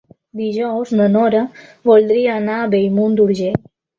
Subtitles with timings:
[0.37, 1.41] Dijous na Nora
[1.89, 3.63] voldria anar a Bellmunt d'Urgell.